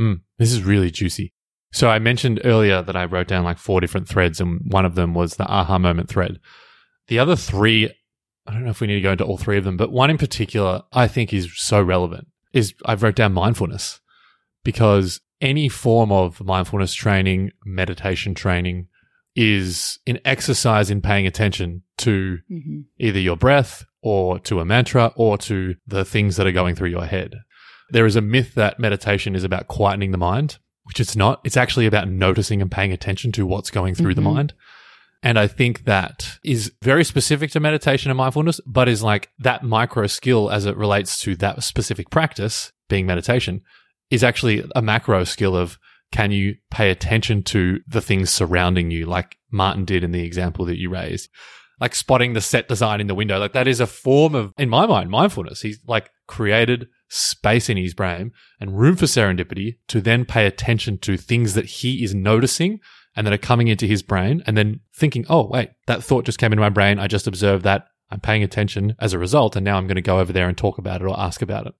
Mm, 0.00 0.20
this 0.38 0.50
is 0.50 0.62
really 0.62 0.90
juicy. 0.90 1.34
So 1.72 1.90
I 1.90 1.98
mentioned 1.98 2.40
earlier 2.42 2.80
that 2.80 2.96
I 2.96 3.04
wrote 3.04 3.28
down 3.28 3.44
like 3.44 3.58
four 3.58 3.82
different 3.82 4.08
threads, 4.08 4.40
and 4.40 4.62
one 4.72 4.86
of 4.86 4.94
them 4.94 5.12
was 5.12 5.36
the 5.36 5.46
aha 5.46 5.78
moment 5.78 6.08
thread. 6.08 6.40
The 7.08 7.18
other 7.18 7.36
three, 7.36 7.92
I 8.46 8.52
don't 8.54 8.64
know 8.64 8.70
if 8.70 8.80
we 8.80 8.86
need 8.86 8.94
to 8.94 9.00
go 9.02 9.12
into 9.12 9.24
all 9.24 9.36
three 9.36 9.58
of 9.58 9.64
them, 9.64 9.76
but 9.76 9.92
one 9.92 10.08
in 10.08 10.16
particular 10.16 10.84
I 10.90 11.06
think 11.06 11.34
is 11.34 11.52
so 11.54 11.82
relevant 11.82 12.28
is 12.54 12.72
I've 12.86 13.02
wrote 13.02 13.16
down 13.16 13.34
mindfulness 13.34 14.00
because 14.66 15.20
any 15.40 15.68
form 15.68 16.12
of 16.12 16.42
mindfulness 16.44 16.92
training, 16.94 17.52
meditation 17.64 18.34
training 18.34 18.88
is 19.34 19.98
an 20.06 20.18
exercise 20.24 20.90
in 20.90 21.00
paying 21.00 21.26
attention 21.26 21.82
to 21.98 22.38
Mm-hmm. 22.50 22.80
either 22.98 23.18
your 23.20 23.36
breath 23.36 23.84
or 24.02 24.38
to 24.40 24.60
a 24.60 24.64
mantra 24.64 25.12
or 25.16 25.36
to 25.38 25.74
the 25.86 26.04
things 26.04 26.36
that 26.36 26.46
are 26.46 26.52
going 26.52 26.74
through 26.74 26.90
your 26.90 27.04
head. 27.06 27.34
There 27.90 28.06
is 28.06 28.16
a 28.16 28.20
myth 28.20 28.54
that 28.54 28.78
meditation 28.80 29.34
is 29.34 29.44
about 29.44 29.68
quietening 29.68 30.10
the 30.12 30.18
mind, 30.18 30.58
which 30.84 31.00
it's 31.00 31.16
not. 31.16 31.40
It's 31.44 31.56
actually 31.56 31.86
about 31.86 32.08
noticing 32.08 32.60
and 32.62 32.70
paying 32.70 32.92
attention 32.92 33.30
to 33.32 33.46
what's 33.46 33.70
going 33.70 33.94
through 33.94 34.14
the 34.14 34.20
Mhm. 34.22 34.34
mind. 34.34 34.54
And 35.22 35.38
I 35.38 35.46
think 35.48 35.84
that 35.84 36.38
is 36.44 36.72
very 36.82 37.04
specific 37.04 37.50
to 37.52 37.60
meditation 37.60 38.10
and 38.10 38.18
mindfulness, 38.18 38.60
but 38.66 38.88
is 38.88 39.02
like 39.02 39.30
that 39.38 39.62
micro 39.64 40.06
skill 40.06 40.50
as 40.50 40.66
it 40.66 40.76
relates 40.76 41.18
to 41.20 41.34
that 41.36 41.62
specific 41.62 42.10
practice, 42.10 42.72
being 42.88 43.06
meditation, 43.06 43.62
is 44.10 44.24
actually 44.24 44.64
a 44.74 44.82
macro 44.82 45.24
skill 45.24 45.56
of 45.56 45.78
can 46.12 46.30
you 46.30 46.56
pay 46.70 46.90
attention 46.90 47.42
to 47.42 47.80
the 47.86 48.00
things 48.00 48.30
surrounding 48.30 48.90
you, 48.90 49.06
like 49.06 49.36
Martin 49.50 49.84
did 49.84 50.04
in 50.04 50.12
the 50.12 50.24
example 50.24 50.64
that 50.66 50.78
you 50.78 50.90
raised? 50.90 51.28
Like 51.80 51.94
spotting 51.94 52.32
the 52.32 52.40
set 52.40 52.68
design 52.68 53.00
in 53.00 53.06
the 53.06 53.14
window. 53.14 53.38
Like 53.38 53.52
that 53.52 53.68
is 53.68 53.80
a 53.80 53.86
form 53.86 54.34
of, 54.34 54.52
in 54.56 54.68
my 54.68 54.86
mind, 54.86 55.10
mindfulness. 55.10 55.60
He's 55.60 55.80
like 55.86 56.10
created 56.26 56.88
space 57.08 57.68
in 57.68 57.76
his 57.76 57.94
brain 57.94 58.32
and 58.60 58.78
room 58.78 58.96
for 58.96 59.06
serendipity 59.06 59.76
to 59.88 60.00
then 60.00 60.24
pay 60.24 60.46
attention 60.46 60.98
to 60.98 61.16
things 61.16 61.54
that 61.54 61.66
he 61.66 62.02
is 62.02 62.14
noticing 62.14 62.80
and 63.14 63.26
that 63.26 63.34
are 63.34 63.38
coming 63.38 63.68
into 63.68 63.86
his 63.86 64.02
brain 64.02 64.42
and 64.46 64.56
then 64.56 64.80
thinking, 64.94 65.26
oh, 65.28 65.46
wait, 65.48 65.70
that 65.86 66.02
thought 66.02 66.24
just 66.24 66.38
came 66.38 66.52
into 66.52 66.62
my 66.62 66.68
brain. 66.68 66.98
I 66.98 67.06
just 67.08 67.26
observed 67.26 67.64
that. 67.64 67.88
I'm 68.10 68.20
paying 68.20 68.42
attention 68.42 68.94
as 69.00 69.12
a 69.12 69.18
result. 69.18 69.56
And 69.56 69.64
now 69.64 69.76
I'm 69.76 69.86
going 69.86 69.96
to 69.96 70.02
go 70.02 70.20
over 70.20 70.32
there 70.32 70.48
and 70.48 70.56
talk 70.56 70.78
about 70.78 71.02
it 71.02 71.06
or 71.06 71.18
ask 71.18 71.42
about 71.42 71.66
it. 71.66 71.74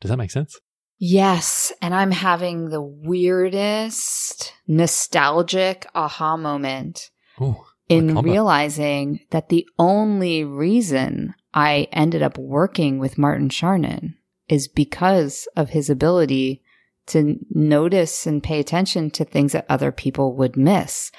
Does 0.00 0.10
that 0.10 0.16
make 0.16 0.30
sense? 0.30 0.58
Yes. 0.98 1.72
And 1.80 1.94
I'm 1.94 2.10
having 2.10 2.68
the 2.68 2.82
weirdest 2.82 4.52
nostalgic 4.66 5.86
aha 5.94 6.36
moment 6.36 7.10
Ooh, 7.40 7.56
in 7.88 8.18
realizing 8.18 9.20
that 9.30 9.48
the 9.48 9.66
only 9.78 10.44
reason 10.44 11.34
I 11.54 11.88
ended 11.92 12.22
up 12.22 12.36
working 12.36 12.98
with 12.98 13.18
Martin 13.18 13.48
Charnin 13.48 14.14
is 14.48 14.68
because 14.68 15.46
of 15.56 15.70
his 15.70 15.88
ability 15.88 16.62
to 17.06 17.38
notice 17.50 18.26
and 18.26 18.42
pay 18.42 18.60
attention 18.60 19.10
to 19.10 19.24
things 19.24 19.52
that 19.52 19.66
other 19.68 19.90
people 19.92 20.36
would 20.36 20.56
miss. 20.56 21.10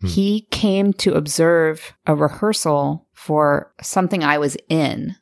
Hmm. 0.00 0.08
He 0.08 0.46
came 0.50 0.92
to 0.94 1.14
observe 1.14 1.94
a 2.06 2.14
rehearsal 2.14 3.06
for 3.12 3.72
something 3.80 4.22
I 4.22 4.38
was 4.38 4.56
in, 4.68 5.16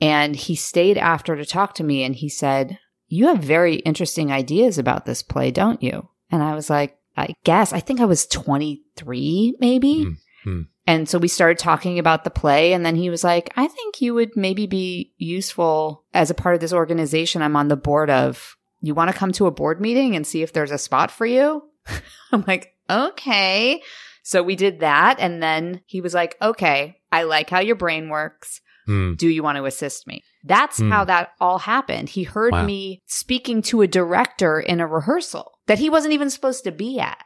and 0.00 0.36
he 0.36 0.54
stayed 0.54 0.96
after 0.96 1.36
to 1.36 1.44
talk 1.44 1.74
to 1.74 1.84
me 1.84 2.02
and 2.02 2.14
he 2.14 2.28
said, 2.28 2.78
You 3.08 3.28
have 3.28 3.38
very 3.38 3.76
interesting 3.76 4.30
ideas 4.30 4.78
about 4.78 5.06
this 5.06 5.22
play, 5.22 5.50
don't 5.50 5.82
you? 5.82 6.08
And 6.30 6.42
I 6.42 6.54
was 6.54 6.68
like, 6.70 6.98
I 7.16 7.34
guess. 7.44 7.72
I 7.72 7.80
think 7.80 8.00
I 8.00 8.04
was 8.04 8.26
23, 8.26 9.56
maybe. 9.58 10.04
Hmm. 10.04 10.12
Hmm. 10.44 10.62
And 10.86 11.08
so 11.08 11.18
we 11.18 11.28
started 11.28 11.58
talking 11.58 11.98
about 11.98 12.24
the 12.24 12.30
play. 12.30 12.72
And 12.72 12.84
then 12.84 12.96
he 12.96 13.10
was 13.10 13.24
like, 13.24 13.50
I 13.56 13.66
think 13.66 14.00
you 14.00 14.14
would 14.14 14.36
maybe 14.36 14.66
be 14.66 15.12
useful 15.18 16.04
as 16.14 16.30
a 16.30 16.34
part 16.34 16.54
of 16.54 16.60
this 16.60 16.72
organization 16.72 17.42
I'm 17.42 17.56
on 17.56 17.68
the 17.68 17.76
board 17.76 18.08
of. 18.08 18.56
You 18.80 18.94
want 18.94 19.10
to 19.10 19.16
come 19.16 19.32
to 19.32 19.46
a 19.46 19.50
board 19.50 19.80
meeting 19.80 20.14
and 20.14 20.26
see 20.26 20.42
if 20.42 20.52
there's 20.52 20.70
a 20.70 20.78
spot 20.78 21.10
for 21.10 21.26
you? 21.26 21.62
I'm 22.32 22.44
like, 22.46 22.74
okay. 22.88 23.82
So 24.22 24.42
we 24.42 24.56
did 24.56 24.80
that. 24.80 25.16
And 25.18 25.42
then 25.42 25.82
he 25.86 26.00
was 26.00 26.14
like, 26.14 26.36
okay, 26.40 27.00
I 27.10 27.24
like 27.24 27.50
how 27.50 27.60
your 27.60 27.76
brain 27.76 28.08
works. 28.08 28.60
Hmm. 28.86 29.14
Do 29.14 29.28
you 29.28 29.42
want 29.42 29.56
to 29.56 29.66
assist 29.66 30.06
me? 30.06 30.22
That's 30.48 30.78
Hmm. 30.78 30.90
how 30.90 31.04
that 31.04 31.30
all 31.40 31.58
happened. 31.60 32.08
He 32.10 32.24
heard 32.24 32.52
Wow. 32.52 32.64
me 32.66 33.00
speaking 33.06 33.62
to 33.62 33.82
a 33.82 33.86
director 33.86 34.58
in 34.58 34.80
a 34.80 34.86
rehearsal 34.86 35.58
that 35.66 35.78
he 35.78 35.88
wasn't 35.90 36.14
even 36.14 36.30
supposed 36.30 36.64
to 36.64 36.72
be 36.72 36.98
at. 36.98 37.22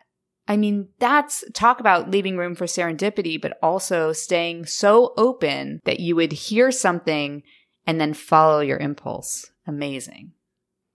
I 0.48 0.56
mean, 0.56 0.88
that's 0.98 1.44
talk 1.54 1.78
about 1.80 2.10
leaving 2.10 2.36
room 2.36 2.54
for 2.56 2.66
serendipity, 2.66 3.40
but 3.40 3.56
also 3.62 4.12
staying 4.12 4.66
so 4.66 5.14
open 5.16 5.80
that 5.84 6.00
you 6.00 6.16
would 6.16 6.32
hear 6.32 6.70
something 6.72 7.42
and 7.86 8.00
then 8.00 8.12
follow 8.12 8.60
your 8.60 8.78
impulse. 8.78 9.50
Amazing. 9.66 10.32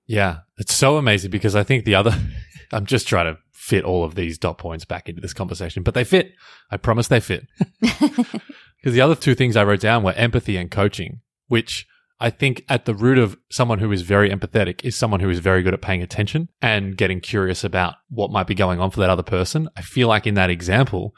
Yeah, 0.05 0.39
it's 0.57 0.73
so 0.73 0.97
amazing 0.97 1.31
because 1.31 1.55
I 1.55 1.63
think 1.63 1.85
the 1.85 1.95
other, 1.95 2.13
I'm 2.73 2.85
just 2.85 3.07
trying 3.07 3.33
to 3.33 3.39
fit 3.53 3.83
all 3.85 4.03
of 4.03 4.15
these 4.15 4.37
dot 4.37 4.57
points 4.57 4.85
back 4.85 5.07
into 5.09 5.21
this 5.21 5.33
conversation, 5.33 5.83
but 5.83 5.93
they 5.93 6.03
fit. 6.03 6.33
I 6.71 6.77
promise 6.77 7.07
they 7.07 7.19
fit. 7.21 7.47
Because 8.79 8.93
the 8.93 9.01
other 9.01 9.15
two 9.15 9.33
things 9.33 9.55
I 9.57 9.63
wrote 9.63 9.79
down 9.79 10.03
were 10.03 10.13
empathy 10.13 10.55
and 10.55 10.69
coaching, 10.69 11.21
which 11.47 11.87
I 12.19 12.29
think 12.31 12.65
at 12.67 12.85
the 12.85 12.95
root 12.95 13.17
of 13.17 13.37
someone 13.49 13.79
who 13.79 13.91
is 13.91 14.01
very 14.01 14.29
empathetic 14.29 14.83
is 14.83 14.95
someone 14.95 15.19
who 15.19 15.29
is 15.29 15.39
very 15.39 15.61
good 15.61 15.73
at 15.73 15.81
paying 15.81 16.01
attention 16.01 16.49
and 16.61 16.97
getting 16.97 17.19
curious 17.19 17.63
about 17.63 17.95
what 18.09 18.31
might 18.31 18.47
be 18.47 18.55
going 18.55 18.79
on 18.79 18.89
for 18.89 18.99
that 19.01 19.09
other 19.09 19.23
person. 19.23 19.69
I 19.77 19.81
feel 19.81 20.07
like 20.07 20.25
in 20.25 20.33
that 20.33 20.49
example, 20.49 21.13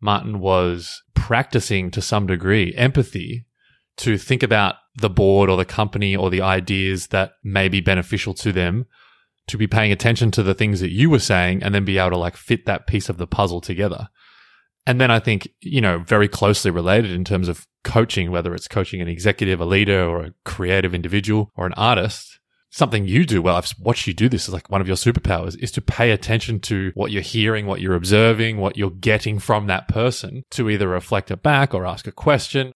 Martin 0.00 0.38
was 0.38 1.02
practicing 1.14 1.90
to 1.90 2.00
some 2.00 2.26
degree 2.26 2.74
empathy 2.76 3.46
to 3.96 4.16
think 4.16 4.42
about 4.42 4.76
the 4.96 5.10
board 5.10 5.50
or 5.50 5.56
the 5.56 5.64
company 5.64 6.14
or 6.14 6.30
the 6.30 6.42
ideas 6.42 7.08
that 7.08 7.32
may 7.42 7.68
be 7.68 7.80
beneficial 7.80 8.34
to 8.34 8.52
them 8.52 8.86
to 9.46 9.58
be 9.58 9.66
paying 9.66 9.92
attention 9.92 10.30
to 10.30 10.42
the 10.42 10.54
things 10.54 10.80
that 10.80 10.90
you 10.90 11.10
were 11.10 11.18
saying 11.18 11.62
and 11.62 11.74
then 11.74 11.84
be 11.84 11.98
able 11.98 12.10
to 12.10 12.16
like 12.16 12.36
fit 12.36 12.64
that 12.66 12.86
piece 12.86 13.08
of 13.08 13.18
the 13.18 13.26
puzzle 13.26 13.60
together. 13.60 14.08
And 14.86 15.00
then 15.00 15.10
I 15.10 15.18
think, 15.18 15.48
you 15.60 15.80
know, 15.80 15.98
very 16.00 16.28
closely 16.28 16.70
related 16.70 17.10
in 17.10 17.24
terms 17.24 17.48
of 17.48 17.66
coaching, 17.84 18.30
whether 18.30 18.54
it's 18.54 18.68
coaching 18.68 19.00
an 19.00 19.08
executive, 19.08 19.60
a 19.60 19.64
leader, 19.64 20.04
or 20.04 20.24
a 20.24 20.34
creative 20.44 20.94
individual 20.94 21.50
or 21.56 21.66
an 21.66 21.72
artist, 21.74 22.38
something 22.70 23.06
you 23.06 23.24
do 23.24 23.40
well. 23.40 23.56
I've 23.56 23.72
watched 23.78 24.06
you 24.06 24.12
do 24.12 24.28
this 24.28 24.48
is 24.48 24.52
like 24.52 24.68
one 24.68 24.80
of 24.80 24.88
your 24.88 24.96
superpowers 24.96 25.56
is 25.62 25.70
to 25.72 25.80
pay 25.80 26.10
attention 26.10 26.60
to 26.60 26.90
what 26.94 27.12
you're 27.12 27.22
hearing, 27.22 27.66
what 27.66 27.80
you're 27.80 27.94
observing, 27.94 28.58
what 28.58 28.76
you're 28.76 28.90
getting 28.90 29.38
from 29.38 29.68
that 29.68 29.86
person 29.88 30.42
to 30.50 30.68
either 30.68 30.88
reflect 30.88 31.30
it 31.30 31.42
back 31.42 31.72
or 31.72 31.86
ask 31.86 32.06
a 32.06 32.12
question. 32.12 32.72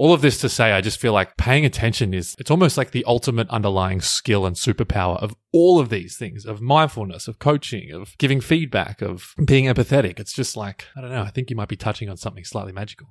All 0.00 0.14
of 0.14 0.22
this 0.22 0.38
to 0.38 0.48
say, 0.48 0.72
I 0.72 0.80
just 0.80 0.98
feel 0.98 1.12
like 1.12 1.36
paying 1.36 1.66
attention 1.66 2.14
is, 2.14 2.34
it's 2.38 2.50
almost 2.50 2.78
like 2.78 2.92
the 2.92 3.04
ultimate 3.04 3.50
underlying 3.50 4.00
skill 4.00 4.46
and 4.46 4.56
superpower 4.56 5.22
of 5.22 5.36
all 5.52 5.78
of 5.78 5.90
these 5.90 6.16
things 6.16 6.46
of 6.46 6.62
mindfulness, 6.62 7.28
of 7.28 7.38
coaching, 7.38 7.92
of 7.92 8.16
giving 8.16 8.40
feedback, 8.40 9.02
of 9.02 9.34
being 9.44 9.66
empathetic. 9.66 10.18
It's 10.18 10.32
just 10.32 10.56
like, 10.56 10.86
I 10.96 11.02
don't 11.02 11.10
know, 11.10 11.20
I 11.20 11.28
think 11.28 11.50
you 11.50 11.56
might 11.56 11.68
be 11.68 11.76
touching 11.76 12.08
on 12.08 12.16
something 12.16 12.44
slightly 12.44 12.72
magical. 12.72 13.08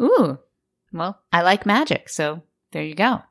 Ooh, 0.00 0.38
well, 0.92 1.18
I 1.32 1.42
like 1.42 1.66
magic. 1.66 2.08
So 2.08 2.40
there 2.70 2.84
you 2.84 2.94
go. 2.94 3.22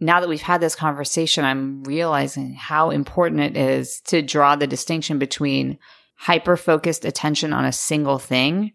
Now 0.00 0.20
that 0.20 0.30
we've 0.30 0.40
had 0.40 0.62
this 0.62 0.74
conversation, 0.74 1.44
I'm 1.44 1.84
realizing 1.84 2.54
how 2.54 2.88
important 2.88 3.42
it 3.42 3.58
is 3.58 4.00
to 4.06 4.22
draw 4.22 4.56
the 4.56 4.66
distinction 4.66 5.18
between 5.18 5.78
hyper 6.16 6.56
focused 6.56 7.04
attention 7.04 7.52
on 7.52 7.66
a 7.66 7.72
single 7.72 8.18
thing 8.18 8.72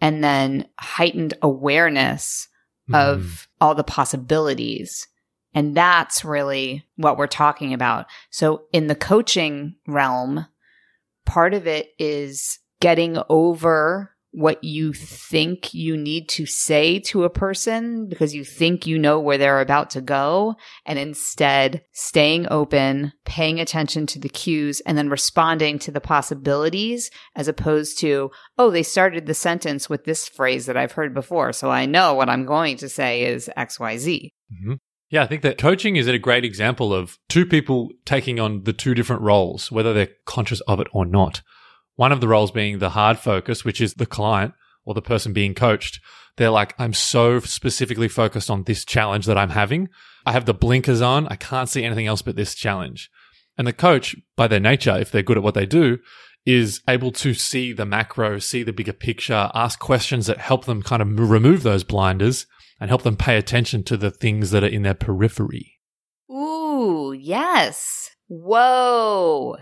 and 0.00 0.22
then 0.22 0.66
heightened 0.78 1.34
awareness 1.42 2.48
of 2.92 3.20
Mm. 3.20 3.46
all 3.60 3.74
the 3.74 3.84
possibilities. 3.84 5.06
And 5.54 5.76
that's 5.76 6.24
really 6.24 6.86
what 6.96 7.18
we're 7.18 7.26
talking 7.26 7.74
about. 7.74 8.06
So 8.30 8.62
in 8.72 8.86
the 8.86 8.94
coaching 8.94 9.76
realm, 9.86 10.46
part 11.26 11.52
of 11.54 11.66
it 11.66 11.90
is 11.98 12.58
getting 12.80 13.18
over 13.28 14.14
what 14.32 14.62
you 14.62 14.92
think 14.92 15.72
you 15.72 15.96
need 15.96 16.28
to 16.28 16.44
say 16.44 16.98
to 16.98 17.24
a 17.24 17.30
person 17.30 18.08
because 18.08 18.34
you 18.34 18.44
think 18.44 18.86
you 18.86 18.98
know 18.98 19.18
where 19.18 19.38
they're 19.38 19.60
about 19.60 19.90
to 19.90 20.00
go 20.00 20.54
and 20.84 20.98
instead 20.98 21.82
staying 21.92 22.46
open, 22.50 23.12
paying 23.24 23.58
attention 23.58 24.06
to 24.06 24.18
the 24.18 24.28
cues 24.28 24.80
and 24.80 24.98
then 24.98 25.08
responding 25.08 25.78
to 25.78 25.90
the 25.90 26.00
possibilities 26.00 27.10
as 27.36 27.48
opposed 27.48 27.98
to, 27.98 28.30
oh, 28.58 28.70
they 28.70 28.82
started 28.82 29.26
the 29.26 29.34
sentence 29.34 29.88
with 29.88 30.04
this 30.04 30.28
phrase 30.28 30.66
that 30.66 30.76
I've 30.76 30.92
heard 30.92 31.14
before. 31.14 31.52
So 31.52 31.70
I 31.70 31.86
know 31.86 32.14
what 32.14 32.28
I'm 32.28 32.44
going 32.44 32.76
to 32.78 32.88
say 32.88 33.22
is 33.22 33.50
XYZ. 33.56 34.32
hmm 34.62 34.74
Yeah, 35.08 35.22
I 35.22 35.26
think 35.26 35.42
that 35.42 35.56
coaching 35.56 35.96
is 35.96 36.06
a 36.06 36.18
great 36.18 36.44
example 36.44 36.92
of 36.92 37.18
two 37.30 37.46
people 37.46 37.88
taking 38.04 38.38
on 38.38 38.64
the 38.64 38.74
two 38.74 38.94
different 38.94 39.22
roles, 39.22 39.72
whether 39.72 39.94
they're 39.94 40.10
conscious 40.26 40.60
of 40.62 40.80
it 40.80 40.88
or 40.92 41.06
not. 41.06 41.40
One 41.98 42.12
of 42.12 42.20
the 42.20 42.28
roles 42.28 42.52
being 42.52 42.78
the 42.78 42.90
hard 42.90 43.18
focus, 43.18 43.64
which 43.64 43.80
is 43.80 43.94
the 43.94 44.06
client 44.06 44.54
or 44.84 44.94
the 44.94 45.02
person 45.02 45.32
being 45.32 45.52
coached. 45.52 45.98
They're 46.36 46.48
like, 46.48 46.76
I'm 46.78 46.92
so 46.92 47.40
specifically 47.40 48.06
focused 48.06 48.48
on 48.48 48.62
this 48.62 48.84
challenge 48.84 49.26
that 49.26 49.36
I'm 49.36 49.50
having. 49.50 49.88
I 50.24 50.30
have 50.30 50.44
the 50.44 50.54
blinkers 50.54 51.00
on. 51.00 51.26
I 51.26 51.34
can't 51.34 51.68
see 51.68 51.82
anything 51.82 52.06
else 52.06 52.22
but 52.22 52.36
this 52.36 52.54
challenge. 52.54 53.10
And 53.56 53.66
the 53.66 53.72
coach, 53.72 54.14
by 54.36 54.46
their 54.46 54.60
nature, 54.60 54.96
if 54.96 55.10
they're 55.10 55.24
good 55.24 55.38
at 55.38 55.42
what 55.42 55.54
they 55.54 55.66
do, 55.66 55.98
is 56.46 56.82
able 56.86 57.10
to 57.10 57.34
see 57.34 57.72
the 57.72 57.84
macro, 57.84 58.38
see 58.38 58.62
the 58.62 58.72
bigger 58.72 58.92
picture, 58.92 59.50
ask 59.52 59.80
questions 59.80 60.26
that 60.26 60.38
help 60.38 60.66
them 60.66 60.84
kind 60.84 61.02
of 61.02 61.18
remove 61.18 61.64
those 61.64 61.82
blinders 61.82 62.46
and 62.78 62.90
help 62.90 63.02
them 63.02 63.16
pay 63.16 63.36
attention 63.36 63.82
to 63.82 63.96
the 63.96 64.12
things 64.12 64.52
that 64.52 64.62
are 64.62 64.68
in 64.68 64.82
their 64.82 64.94
periphery. 64.94 65.80
Ooh, 66.30 67.12
yes. 67.12 68.10
Whoa. 68.28 69.56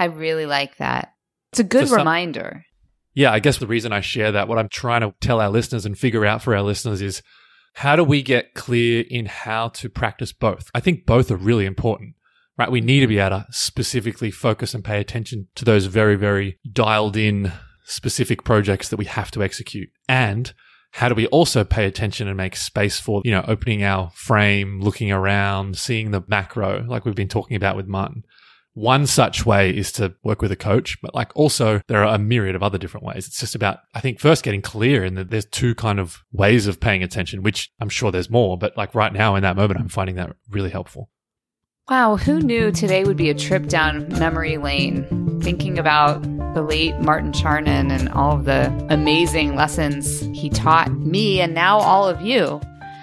I 0.00 0.06
really 0.06 0.46
like 0.46 0.78
that. 0.78 1.14
It's 1.52 1.60
a 1.60 1.64
good 1.64 1.88
So 1.88 1.90
some- 1.90 1.98
reminder. 1.98 2.64
Yeah, 3.12 3.32
I 3.32 3.40
guess 3.40 3.58
the 3.58 3.66
reason 3.66 3.92
I 3.92 4.00
share 4.00 4.30
that, 4.32 4.46
what 4.46 4.58
I'm 4.58 4.68
trying 4.68 5.00
to 5.00 5.12
tell 5.20 5.40
our 5.40 5.50
listeners 5.50 5.84
and 5.84 5.98
figure 5.98 6.24
out 6.24 6.42
for 6.42 6.54
our 6.54 6.62
listeners 6.62 7.02
is 7.02 7.22
how 7.74 7.96
do 7.96 8.04
we 8.04 8.22
get 8.22 8.54
clear 8.54 9.04
in 9.10 9.26
how 9.26 9.68
to 9.68 9.88
practice 9.88 10.32
both? 10.32 10.70
I 10.74 10.80
think 10.80 11.06
both 11.06 11.30
are 11.30 11.36
really 11.36 11.66
important, 11.66 12.14
right? 12.56 12.70
We 12.70 12.80
need 12.80 13.00
to 13.00 13.08
be 13.08 13.18
able 13.18 13.38
to 13.40 13.46
specifically 13.50 14.30
focus 14.30 14.74
and 14.74 14.84
pay 14.84 15.00
attention 15.00 15.48
to 15.56 15.64
those 15.64 15.86
very, 15.86 16.14
very 16.14 16.58
dialed 16.72 17.16
in 17.16 17.52
specific 17.84 18.44
projects 18.44 18.88
that 18.88 18.96
we 18.96 19.06
have 19.06 19.32
to 19.32 19.42
execute. 19.42 19.88
And 20.08 20.52
how 20.92 21.08
do 21.08 21.14
we 21.16 21.26
also 21.28 21.64
pay 21.64 21.86
attention 21.86 22.28
and 22.28 22.36
make 22.36 22.54
space 22.54 23.00
for, 23.00 23.22
you 23.24 23.32
know, 23.32 23.44
opening 23.48 23.82
our 23.82 24.10
frame, 24.14 24.80
looking 24.80 25.10
around, 25.10 25.76
seeing 25.76 26.12
the 26.12 26.22
macro, 26.28 26.84
like 26.88 27.04
we've 27.04 27.14
been 27.16 27.28
talking 27.28 27.56
about 27.56 27.76
with 27.76 27.86
Martin. 27.88 28.22
One 28.74 29.06
such 29.06 29.44
way 29.44 29.76
is 29.76 29.90
to 29.92 30.14
work 30.22 30.40
with 30.40 30.52
a 30.52 30.56
coach, 30.56 31.00
but 31.02 31.14
like 31.14 31.32
also 31.34 31.80
there 31.88 32.04
are 32.04 32.14
a 32.14 32.18
myriad 32.18 32.54
of 32.54 32.62
other 32.62 32.78
different 32.78 33.04
ways. 33.04 33.26
It's 33.26 33.40
just 33.40 33.54
about, 33.54 33.78
I 33.94 34.00
think, 34.00 34.20
first 34.20 34.44
getting 34.44 34.62
clear 34.62 35.04
in 35.04 35.14
that 35.14 35.30
there's 35.30 35.46
two 35.46 35.74
kind 35.74 35.98
of 35.98 36.22
ways 36.32 36.66
of 36.66 36.80
paying 36.80 37.02
attention, 37.02 37.42
which 37.42 37.70
I'm 37.80 37.88
sure 37.88 38.12
there's 38.12 38.30
more, 38.30 38.56
but 38.56 38.76
like 38.76 38.94
right 38.94 39.12
now 39.12 39.34
in 39.34 39.42
that 39.42 39.56
moment, 39.56 39.80
I'm 39.80 39.88
finding 39.88 40.16
that 40.16 40.36
really 40.48 40.70
helpful. 40.70 41.10
Wow, 41.88 42.16
who 42.16 42.38
knew 42.38 42.70
today 42.70 43.02
would 43.02 43.16
be 43.16 43.30
a 43.30 43.34
trip 43.34 43.66
down 43.66 44.06
memory 44.10 44.58
lane, 44.58 45.40
thinking 45.40 45.76
about 45.76 46.22
the 46.54 46.62
late 46.62 46.96
Martin 47.00 47.32
Charnin 47.32 47.90
and 47.90 48.08
all 48.10 48.36
of 48.36 48.44
the 48.44 48.66
amazing 48.90 49.56
lessons 49.56 50.20
he 50.32 50.48
taught 50.50 50.92
me 50.92 51.40
and 51.40 51.52
now 51.52 51.78
all 51.78 52.08
of 52.08 52.20
you. 52.20 52.60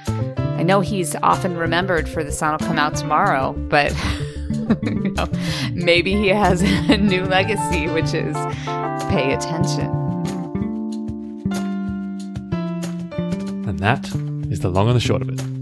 I 0.08 0.64
know 0.64 0.80
he's 0.80 1.16
often 1.18 1.58
remembered 1.58 2.08
for 2.08 2.24
The 2.24 2.32
Sun 2.32 2.52
Will 2.52 2.68
Come 2.68 2.80
Out 2.80 2.96
Tomorrow, 2.96 3.54
but 3.70 3.92
you 4.84 5.12
know, 5.16 5.28
maybe 5.74 6.14
he 6.14 6.28
has 6.28 6.62
a 6.62 6.98
new 6.98 7.24
legacy, 7.26 7.88
which 7.88 8.14
is 8.14 8.36
pay 9.10 9.34
attention. 9.34 9.90
And 13.68 13.80
that 13.80 14.06
is 14.52 14.62
the 14.62 14.70
long 14.70 14.88
and 14.88 14.96
the 14.96 15.02
short 15.02 15.22
of 15.22 15.30
it. 15.30 15.57